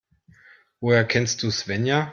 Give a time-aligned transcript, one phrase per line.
[0.81, 2.09] Woher kennst du Svenja?